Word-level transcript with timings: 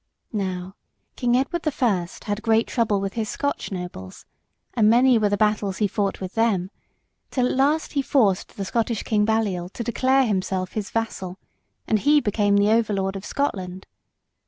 Now 0.33 0.73
King 1.15 1.37
Edward 1.37 1.61
the 1.61 1.71
First 1.71 2.23
had 2.23 2.41
great 2.41 2.65
trouble 2.65 2.99
with 2.99 3.13
his 3.13 3.29
Scotch 3.29 3.71
nobles, 3.71 4.25
and 4.73 4.89
many 4.89 5.19
were 5.19 5.29
the 5.29 5.37
battles 5.37 5.77
he 5.77 5.87
fought 5.87 6.19
with 6.19 6.33
them, 6.33 6.71
until 7.29 7.45
at 7.47 7.51
last 7.55 7.93
he 7.93 8.01
forced 8.01 8.57
the 8.57 8.65
Scottish 8.65 9.03
king 9.03 9.25
Balliol 9.25 9.69
to 9.69 9.83
declare 9.83 10.25
himself 10.25 10.71
his 10.71 10.89
vassal, 10.89 11.37
and 11.87 11.99
he 11.99 12.19
became 12.19 12.57
the 12.57 12.71
over 12.71 12.93
lord 12.93 13.15
of 13.15 13.23
Scotland. 13.23 13.85